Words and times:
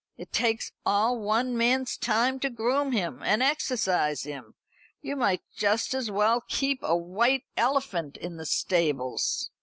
It 0.17 0.33
takes 0.33 0.71
all 0.83 1.19
one 1.19 1.55
man's 1.55 1.95
time 1.95 2.39
to 2.39 2.49
groom 2.49 2.91
him 2.91 3.21
and 3.21 3.43
exercise 3.43 4.23
him. 4.23 4.55
You 4.99 5.15
might 5.15 5.43
just 5.55 5.93
as 5.93 6.09
well 6.09 6.41
keep 6.47 6.79
a 6.81 6.97
white 6.97 7.43
elephant 7.55 8.17
in 8.17 8.35
the 8.37 8.47
stables." 8.47 9.51